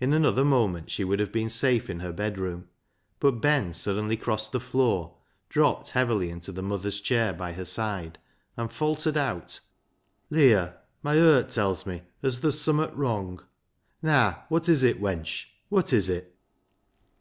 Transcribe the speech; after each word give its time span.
In 0.00 0.12
another 0.12 0.44
moment 0.44 0.90
she 0.90 1.04
would 1.04 1.20
have 1.20 1.30
been 1.30 1.48
safe 1.48 1.88
in 1.88 2.00
her 2.00 2.10
bedroom, 2.12 2.66
but 3.20 3.40
Ben 3.40 3.72
suddenly 3.72 4.16
crossed 4.16 4.50
the 4.50 4.58
floor, 4.58 5.18
dropped 5.48 5.90
heavily 5.92 6.30
into 6.30 6.50
the 6.50 6.64
mother's 6.64 6.98
chair 7.00 7.32
by 7.32 7.52
her 7.52 7.64
side, 7.64 8.18
and 8.56 8.72
faltered 8.72 9.16
out 9.16 9.60
—"Leah, 10.30 10.78
my 11.00 11.14
hert 11.14 11.50
tells 11.50 11.86
me 11.86 12.02
as 12.24 12.38
ther's 12.40 12.60
summat 12.60 12.92
wrung. 12.96 13.40
Naa, 14.02 14.40
wot 14.50 14.68
is 14.68 14.82
it, 14.82 15.00
wench, 15.00 15.44
wot 15.70 15.92
is 15.92 16.10
it 16.10 16.36